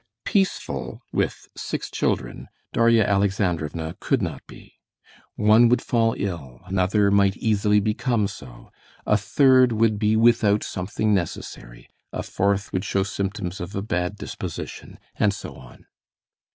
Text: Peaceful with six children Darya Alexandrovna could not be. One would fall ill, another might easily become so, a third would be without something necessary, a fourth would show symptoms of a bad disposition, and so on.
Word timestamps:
Peaceful 0.25 1.03
with 1.13 1.47
six 1.55 1.91
children 1.91 2.47
Darya 2.73 3.03
Alexandrovna 3.05 3.95
could 3.99 4.19
not 4.19 4.41
be. 4.47 4.79
One 5.35 5.69
would 5.69 5.83
fall 5.83 6.15
ill, 6.17 6.59
another 6.65 7.11
might 7.11 7.37
easily 7.37 7.79
become 7.79 8.27
so, 8.27 8.71
a 9.05 9.15
third 9.15 9.71
would 9.73 9.99
be 9.99 10.15
without 10.15 10.63
something 10.63 11.13
necessary, 11.13 11.87
a 12.11 12.23
fourth 12.23 12.73
would 12.73 12.83
show 12.83 13.03
symptoms 13.03 13.61
of 13.61 13.75
a 13.75 13.83
bad 13.83 14.15
disposition, 14.15 14.97
and 15.17 15.35
so 15.35 15.53
on. 15.53 15.85